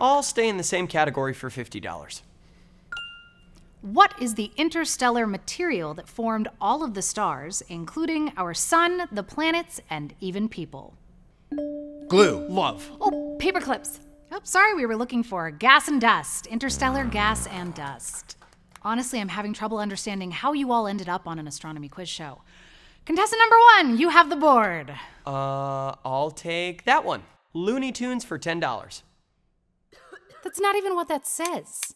I'll 0.00 0.22
stay 0.22 0.48
in 0.48 0.56
the 0.56 0.62
same 0.62 0.86
category 0.86 1.34
for 1.34 1.50
$50. 1.50 2.22
What 3.82 4.14
is 4.20 4.34
the 4.34 4.50
interstellar 4.56 5.26
material 5.26 5.94
that 5.94 6.08
formed 6.08 6.48
all 6.60 6.82
of 6.82 6.94
the 6.94 7.02
stars, 7.02 7.62
including 7.68 8.32
our 8.36 8.54
sun, 8.54 9.08
the 9.12 9.22
planets, 9.22 9.80
and 9.88 10.14
even 10.20 10.48
people? 10.48 10.94
Glue. 12.08 12.46
Love. 12.48 12.90
Oh, 13.00 13.36
paper 13.38 13.60
clips. 13.60 14.00
Oh, 14.32 14.40
sorry, 14.42 14.74
we 14.74 14.86
were 14.86 14.96
looking 14.96 15.22
for 15.22 15.50
gas 15.50 15.88
and 15.88 16.00
dust. 16.00 16.46
Interstellar 16.46 17.04
gas 17.04 17.46
and 17.48 17.74
dust. 17.74 18.36
Honestly, 18.82 19.20
I'm 19.20 19.28
having 19.28 19.52
trouble 19.52 19.78
understanding 19.78 20.30
how 20.30 20.52
you 20.52 20.72
all 20.72 20.86
ended 20.86 21.08
up 21.08 21.26
on 21.26 21.38
an 21.38 21.46
astronomy 21.46 21.88
quiz 21.88 22.08
show. 22.08 22.40
Contestant 23.04 23.40
number 23.40 23.56
one, 23.76 23.98
you 23.98 24.10
have 24.10 24.30
the 24.30 24.36
board. 24.36 24.90
Uh, 25.26 25.94
I'll 26.04 26.30
take 26.30 26.84
that 26.84 27.04
one. 27.04 27.22
Looney 27.52 27.92
Tunes 27.92 28.24
for 28.24 28.38
$10. 28.38 29.02
That's 30.50 30.60
not 30.60 30.74
even 30.74 30.96
what 30.96 31.06
that 31.06 31.28
says. 31.28 31.94